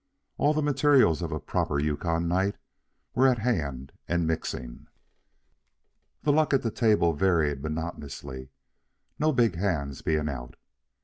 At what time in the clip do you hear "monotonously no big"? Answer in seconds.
7.61-9.57